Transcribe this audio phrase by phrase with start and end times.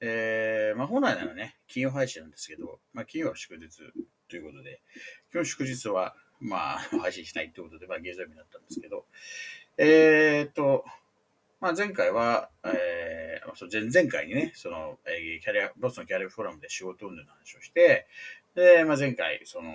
[0.00, 3.68] えー、まあ本来ならね、金曜配信なんですけど、まあ金曜は祝日
[4.28, 4.80] ということで、
[5.32, 9.04] 今日祝日は、まあ配信しないということで、まあ月曜日になったんですけど、
[9.76, 10.84] えーと、
[11.60, 18.06] まあ前回は、えー、そう前前回にね、その、えーキャリア、ボストンキャリアフォーラムで仕事運動の話をして、
[18.54, 19.70] で、まあ前回、その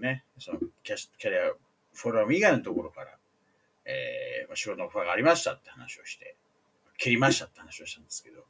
[0.00, 1.52] ね、そのキャキャリア
[1.94, 3.16] フォーラム以外のところから、
[3.84, 6.36] えーまあ、仕事のオファーがありましたって話をして、
[6.98, 8.44] 切りましたって話をしたんですけど、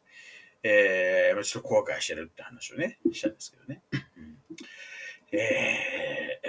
[0.62, 3.82] えー、ちょっと後悔してるって話をね、したんですけどね。
[3.92, 4.38] うん
[5.34, 6.48] えー、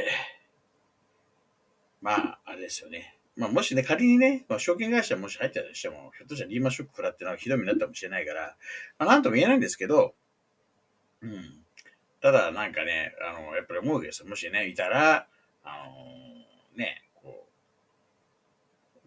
[2.01, 3.17] まあ、あれですよね。
[3.35, 8.55] まあ、もしね、仮にね、まあ、証券会社もし入ったとしても、ひょっとしたらリーマンショック食らってのはひどい目になったかもしれないから、
[8.99, 10.13] まあ、なんとも言えないんですけど、
[11.21, 11.63] うん。
[12.21, 14.29] ただ、なんかね、あの、やっぱり思うわけですよ。
[14.29, 15.27] もしね、いたら、
[15.63, 17.47] あのね、こ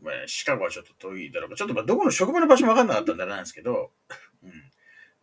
[0.00, 3.90] う、まあ、シカゴはちょっと遠いだろう、ちょっとまあどこの職場の場所も分かんなかったんだなんですけど、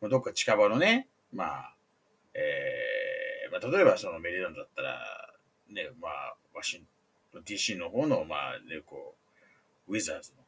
[0.09, 1.76] どっか近場のね、まあ、
[2.34, 5.00] えー、まあ、例えばそのメリーランドだったら、
[5.70, 6.86] ね、まあ、ワシン
[7.32, 9.16] トン、DC の方の、まあ、ね、こ
[9.88, 10.44] う、ウィザーズの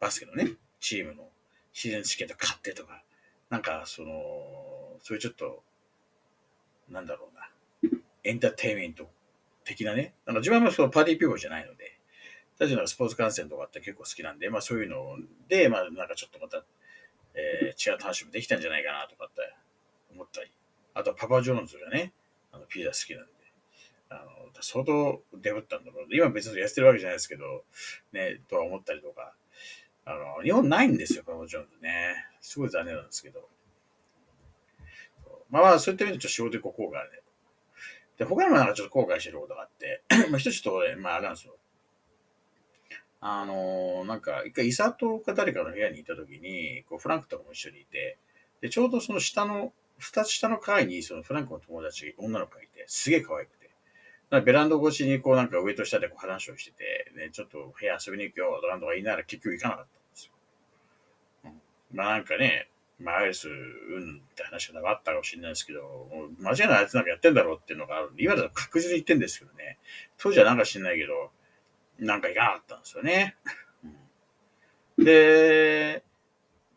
[0.00, 1.28] バスケのね、チームの
[1.72, 3.02] シーズンチケット買ってとか、
[3.50, 4.10] なんか、その、
[5.02, 5.62] そういうちょっと、
[6.88, 7.50] なんだろうな、
[8.24, 9.08] エンターテインメント
[9.64, 11.98] 的なね、なんか自分はその party people じゃないので、
[12.58, 15.16] ただなんかスポーツ観戦とかって結構好きなんで、まあそういうの
[15.48, 16.64] で、まあなんかちょっとまた、
[17.34, 19.40] えー違う話もできたんじゃないかなとかって
[20.12, 20.50] 思ったり、
[20.94, 22.12] あとパパ・ジョーンズがね、
[22.52, 23.32] あのピザ好きなんで、
[24.10, 26.06] あの相当デブったんだろう。
[26.10, 27.64] 今別に痩せてるわけじゃないですけど、
[28.12, 29.32] ね、とは思ったりとか、
[30.04, 32.26] あの、日本ないんですよ、パパ・ジョーンズね。
[32.40, 33.48] すごい残念なんですけど。
[35.50, 37.18] まあまあ、そういった意味でちょっと仕事でこう後悔あるね。
[38.18, 41.56] で、他にもなんかちょっと後悔してることがあって、 まあ一つちょっと俺、まああれなんですよ。
[43.20, 48.18] あのーなんか、一回、イサトか誰かの部屋にいたときに、こう、フランクとかも一緒にいて、
[48.60, 53.60] で、ちょうどその下の、二つ下の階に、そのフランクの友達、女の子がいて、すげえ可愛くて。
[54.30, 60.32] なベランダ越しに、こう、なんか上と下でこう話をしてて、ね、ちょっと部屋遊びに行くよ、とかなんとか言いながら結局行かなかったんですよ。
[61.44, 62.68] うん、まあなんかね、
[63.00, 69.78] まあアイス、うんって話があったかもしれないですけど、もう間違いないあいつなんかやってんだろうっていうのがあるんで、今だと確実に言ってんですけどね、
[70.16, 71.32] 当時はなんか知んないけど、
[72.00, 73.36] なんか行かなかったんですよね。
[73.84, 76.04] うんで、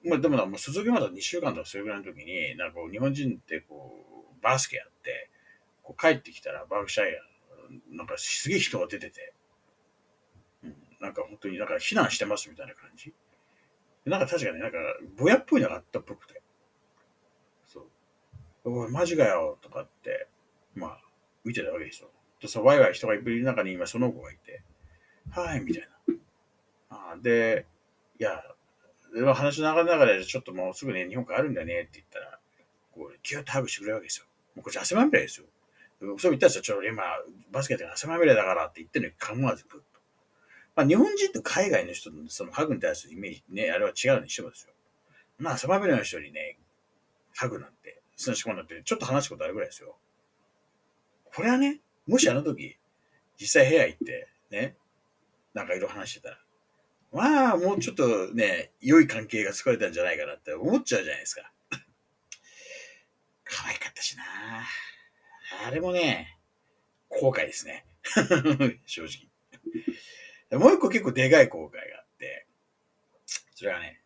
[0.05, 4.05] まあでもな、もう卒業まで2週間とかそれぐらいの時に、なんかこう日本人ってこ
[4.39, 5.29] う、バスケやって、
[5.81, 9.33] こう帰ってきたらバークシャイア、なんかすげえ人が出てて、
[10.63, 13.13] うん、なんか本当になんか避難してますみたいな感じ。
[14.05, 14.77] でなんか確かになんか
[15.17, 16.41] ぼやっぽいのがあったっぽくて、
[17.67, 17.87] そ
[18.65, 18.81] う。
[18.83, 20.27] おい、マジかよとかって、
[20.75, 21.01] まあ、
[21.43, 22.09] 見てたわけですよ。
[22.41, 24.63] で、そう、ワイワイ人がいる中に今その子がいて、
[25.35, 26.15] はい、みたいな。
[26.91, 27.65] あで、
[28.19, 28.43] いや、
[29.33, 32.39] 話の流れの中で、ちょっともうすぐね、日本帰るんだねって言ったら、
[32.91, 34.25] こう、キュッとハグしてくれるわけですよ。
[34.55, 35.47] もうこっち汗まみれですよ。
[35.99, 36.61] そう言ったんですよ。
[36.61, 37.03] ちょっと今、
[37.51, 40.01] バスケットが汗まみれだからって言ってるのに構わずグッと。
[40.75, 44.73] まあ、日本人と海外の人のそのハグに対するイメージね、あれは違うにしてもですよ。
[45.39, 46.59] まあ、汗まみれの人にね、
[47.33, 49.95] ハグなんて、その仕込んだって、ちょっと話したことあるぐらいですよ。
[51.33, 52.77] これはね、もしあの時、
[53.39, 54.75] 実際部屋行って、ね、
[55.53, 56.37] なんかいろいろ話してたら、
[57.11, 61.51] まあ、もうちょっとね、良い関係が作れたんじゃないかなって思っちゃうじゃないですか。
[63.45, 64.23] 可愛かったしな
[65.65, 66.39] あれもね、
[67.09, 67.85] 後悔ですね。
[68.85, 70.59] 正直。
[70.59, 72.47] もう一個結構でかい後悔があって、
[73.53, 74.01] それはね、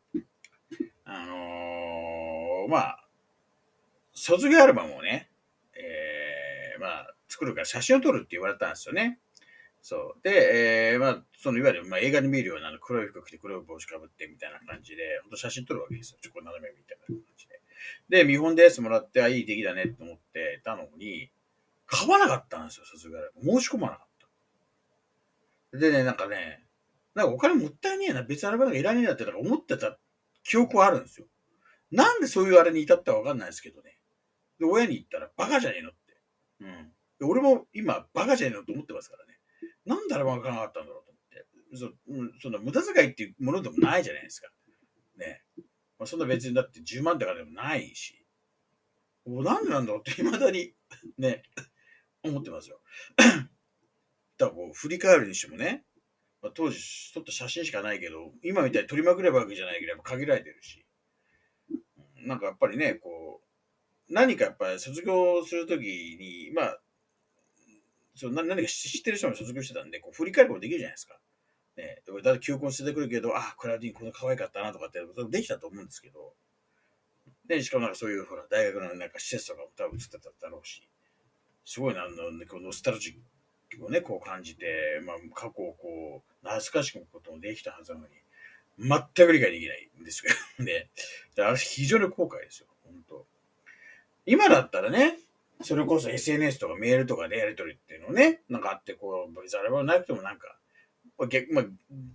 [1.06, 3.08] あのーまあ、
[4.14, 5.30] 卒業アルバムをね、
[5.74, 9.20] えー、まあ、作るから写真を撮るって言われたんですよね。
[9.90, 10.22] そう。
[10.22, 16.18] で、えー、まあ、そのいわゆる、まあ、映画に見るような黒い服着て黒い帽子かぶってみたいな感じで、本当写真撮るわけですよ。
[16.22, 17.62] ちょっと斜めみたいな感じで。
[18.10, 21.32] で、見本でやつもらって、あ、いい出来だねって思ってたのに、
[21.86, 23.62] 買わなかったんですよ、卒業アルバム。
[23.62, 24.08] 申し込まなかっ
[25.72, 25.78] た。
[25.78, 26.66] でね、なんかね、
[27.16, 29.98] なんかお金もったいねえな、別にアルバムがいらねえなって思ってた
[30.44, 31.28] 記憶はあるんですよ。
[31.92, 33.98] なんでそういうあれに至ったかわかんないですけどね。
[34.60, 35.98] で、親に言ったら、バカじゃねえのって。
[36.60, 36.92] うん。
[37.20, 39.37] で俺も今、バカじゃねえのと思ってますからね。
[39.88, 41.48] なんでアルバムが買わなかったんだろうと思って。
[41.76, 44.50] そんそんな無駄遣いっていうものでもないじゃないですか。
[45.18, 45.42] ね。
[45.98, 48.24] まあ、そんな別にだって10万とかでもないし。
[49.26, 50.74] おなんでなんだろうって未だに
[51.18, 51.44] ね、
[52.24, 52.80] 思ってますよ。
[53.18, 53.42] だか
[54.38, 55.84] らこう、振り返るにしてもね、
[56.42, 56.78] まあ、当時
[57.14, 60.86] 撮った写真しかないけど、今みたいに撮りまくればわけじゃないけど、やっぱ限られてるし。
[62.26, 63.42] なんかやっぱりね、こ
[64.10, 66.82] う、何かやっぱり卒業するときに、まあ、
[68.18, 71.20] そう何か知ってる人も卒業してたんで、こう振り返ることできるじゃないですか。
[71.78, 75.00] ね、だって求婚してくるけど、あ、クラウディンこの可愛かったなとかって
[75.30, 76.34] できたと思うんですけど、
[77.46, 80.90] で、しかもなんかそういうほら、大学のなんか施設とかも多分映ってただろうし、
[81.64, 88.16] すごいな、あの、このスタルジックをね、こう感じて、まあ、過去をこう、懐かしくこともできたはずなのに、
[88.80, 90.90] 全く理解できないんですけどね。
[91.36, 93.28] だから非常に後悔ですよ、本当
[94.26, 95.20] 今だったらね、
[95.62, 100.58] それこそ SNS とかメールとかでやり取りっていうのね、なんかあって、こう、別にあれはなくてもなんか、
[101.30, 101.66] 逆,、まあ、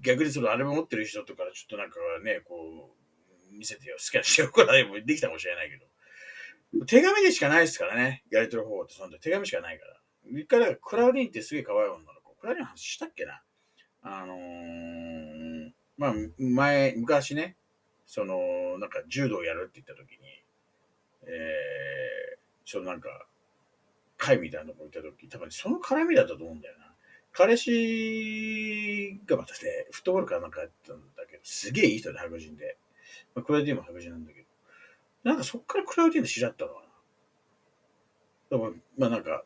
[0.02, 2.94] 逆にそのあれも持ってる人とかちょっとなんかね、こ
[3.52, 9.96] う、見せてよ、好きなしてよ、これもできたかもしれないけど、手紙でしかないですからね、やり取り方法って、その手紙しかないから。
[10.30, 12.34] 一回、だからクラウディンってすげえ可愛い女の子。
[12.40, 13.42] クラウディンの話したっけな。
[14.02, 17.56] あのー、まあ、前、昔ね、
[18.06, 20.18] その、なんか柔道やるって言った時に、
[21.24, 23.26] えー、そのなんか、
[24.22, 26.94] 会みたいなとこ行った時、多分その絡みだったと思うんだよな。
[27.32, 32.76] 彼氏がまたね、フットボールかなんかやったんだけど、すげえいい人で白人で。
[33.34, 34.46] まあ、クラウディーも白人なんだけど。
[35.24, 36.86] なんかそっからクラウディーの知り合ったのかな。
[38.50, 39.44] でも、まあなんか、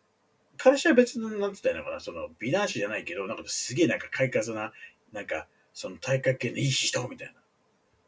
[0.58, 4.72] 彼氏は別の、なんて言ったらいいのかな、その、美男子じゃないけど、なんかすげえなんか快活な、
[5.12, 7.34] なんか、その体格系のいい人みたいな。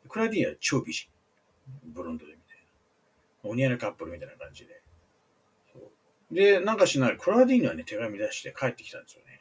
[0.08, 1.08] クラウディーは超美人。
[1.84, 2.56] ブロンドでみたい
[3.44, 3.50] な。
[3.50, 4.82] お似合いのカップルみたいな感じで。
[6.30, 9.40] で、なんかしない、クラウディーにはね、手紙出して帰ってきたんですよね。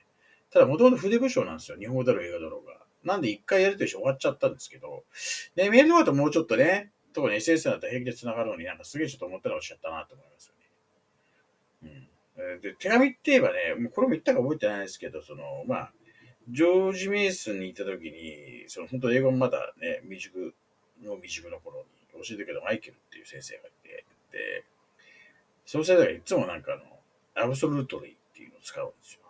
[0.51, 1.78] ただ、もともと筆部署なんですよ。
[1.78, 2.78] 日本語だろう、映画だろうが。
[3.04, 5.04] なんで一回やるとして終わっちゃったんですけど、
[5.56, 10.54] で、メールとかともうちょっとね、特に SS だったら平気で繋がるのになんかすげえちょっと思ったらおっしゃったなと思いますよ
[11.89, 12.07] ね。
[12.38, 12.62] うん。
[12.62, 15.94] で、手紙って言えばね、もうこれも言ったか覚えてないですけど、その、まあ、
[16.50, 20.54] ジョージ・メイスンに行った時に、その本当英語もまだね、未熟
[21.04, 24.63] の未熟の頃に教えてくれたマイケルっていう先生がいて、で、
[25.68, 29.22] その先生がいつもなんかあの、 absolutely っていうのを使うんですよ。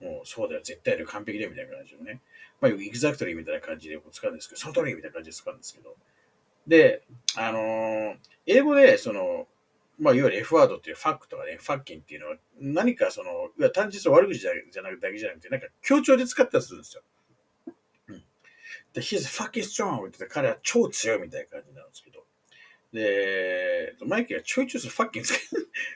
[0.00, 2.20] もうそうだよ、絶対で完璧だよみたいな感じのね。
[2.60, 5.96] まあ、 exactly みたいな感じでこう使うんですけど、その通りみたいな感じで使うんですけど。
[6.66, 7.02] で、
[7.36, 8.16] あのー、
[8.46, 9.46] 英語で、その、
[10.00, 17.02] まあ、いわゆる F ワードっていうファックとかね、ファッキンっていうのは、何かその、いや単純に悪口じゃなくだけじゃなくて、なんか強調で使ったりするんですよ。
[18.08, 18.24] うん。
[18.94, 22.24] で、he's fucking strong って言って彼は超強いみたいな感じなんですけど。
[22.92, 23.59] で、
[24.06, 25.28] マイケルがちょいちょいそのファッキン入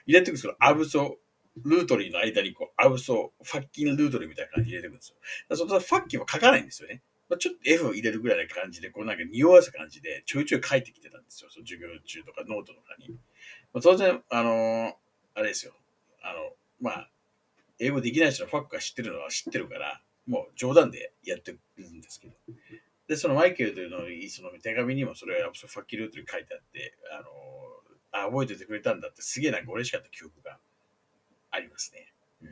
[0.07, 5.15] れてくるんですけど、 absolutely の間にこう、 abso-fucking-lutely みたいな感じで入れてくるんです
[5.49, 5.55] よ。
[5.55, 7.01] そのファッキンは書かないんですよね。
[7.29, 11.49] まあ、ちょっと F を入れるぐらいな感じで、こうなんか匂わせ感じでちょいちょい書いてきてたんですよ。
[11.49, 13.09] その授業中とかノートとかに。
[13.73, 14.93] まあ、当然、あのー、
[15.33, 15.73] あれですよ。
[16.21, 16.51] あの、
[16.81, 17.09] まあ、
[17.79, 22.33] 英語できない人のファックが知ってるのは知ってるから、もう冗談でやってるんですけど。
[23.07, 27.25] で、そのマイケルというのにその手紙にもそれはファッキルートに書いてあって、あのー、
[28.23, 30.57] あ、覚えててくれたんだってすげえなんか嬉しかった記憶が
[31.51, 32.13] ありますね。
[32.41, 32.49] うん。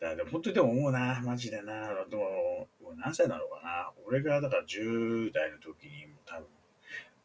[0.00, 1.88] だでも本当にでも思うな、マジでな。
[2.08, 3.92] でも、も何歳なのかな。
[4.06, 6.46] 俺がだから10代の時にも多分、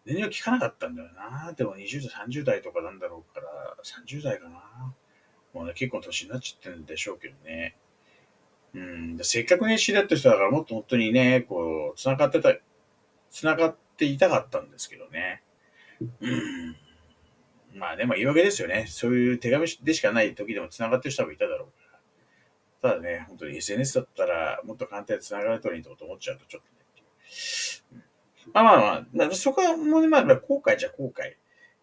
[0.05, 1.53] 全然聞かなかったんだよな。
[1.53, 4.95] でも20代、30代とかなんだろうから、30代かな。
[5.53, 7.75] もうね、結構年になっちゃってるんでしょうけどね。
[8.73, 12.55] うん、せっかくね、知り合った人だからもっと本当にね、こう、繋がってた、
[13.31, 15.43] 繋がっていたかったんですけどね。
[16.01, 16.75] うん。
[17.75, 18.85] まあでも言い訳ですよね。
[18.87, 22.93] そういう手紙でしかない時でも繋がってる人もいただろうから。
[22.93, 28.03] ただね、本当に SNS だったらもっと簡単に繋がるといいと思っちゃうとちょっとね。
[28.53, 31.35] まあまあまあ、そこはもうね、まあ後悔じゃ後悔、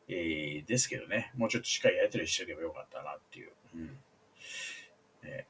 [0.09, 1.33] えー、ですけどね。
[1.37, 3.53] もうちょっとしっかりやりとりしておけばよかったなっていう。
[3.75, 3.99] うん
[5.25, 5.47] え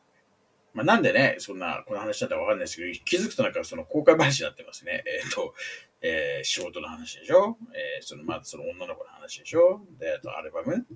[0.75, 5.05] まあ、なんでね、そんな、この話だったらわかんないですけど、気づくとなんかその公開話になってますね。
[5.07, 5.55] えっ、ー、と、
[6.03, 7.57] えー、仕事の話でしょ？
[7.73, 9.81] えー、その、まずその女の子の話でしょ？
[9.99, 10.87] で、あとアルバム？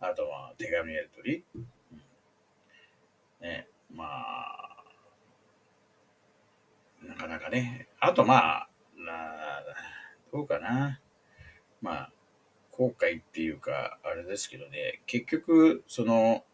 [0.00, 1.66] あとは手紙やり取り、うん、
[3.40, 4.84] ね、まあ、
[7.02, 7.88] なかなかね。
[8.00, 9.12] あとまあ、な
[10.32, 11.00] どうかな？
[11.80, 12.12] まあ、
[12.70, 16.44] 後悔っていうか、あれですけどね、結局、その、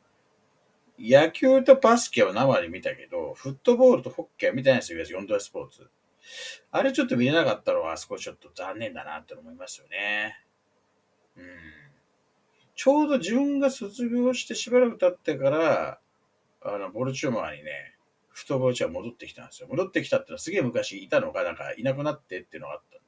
[0.99, 5.89] 野球とバスケは生で見たけど、フットボールとホッケーは見たいんですよ、4大スポーツ。
[6.71, 10.45] あれちょっと見れなかったのは、あそこちょっと残念だなって思いますよね。
[11.37, 11.45] うん。
[12.75, 16.01] ちょうど自分が卒業してしばらく経ってから、
[16.63, 17.97] あの、ボルチューマーにね、
[18.29, 19.69] フットボールチーム戻ってきたんですよ。
[19.69, 23.01] 戻ってきたってのはすげえ昔いたのが、なんかいなくなってっていうのがあったん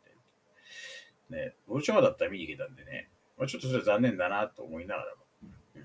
[1.30, 3.08] でね、ボルチョマーだったら見に行けたんでね、
[3.38, 5.22] まあ、ちょっとそれ残念だなと思いながらも。
[5.76, 5.84] うん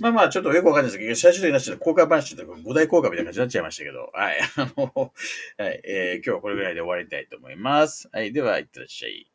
[0.00, 4.40] まあまあ、ちょっとよくわかんないですけど、最終的になっちゃった公開話とか5大公開みたいな感じになっちゃいましたけど、はい。
[4.56, 5.12] あの、
[5.58, 8.08] はい、えー、今日はこれぐらいで終わりたいと思います。
[8.12, 8.32] はい。
[8.32, 9.33] では、いってらっしゃい。